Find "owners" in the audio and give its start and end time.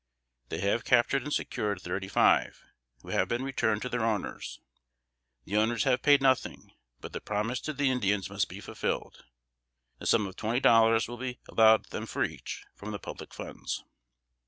4.03-4.59, 5.57-5.83